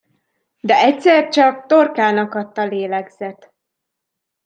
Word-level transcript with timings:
De 0.61 0.75
egyszer 0.75 1.27
csak 1.27 1.65
torkán 1.65 2.17
akadt 2.17 2.57
a 2.57 2.65
lélegzet. 2.65 3.53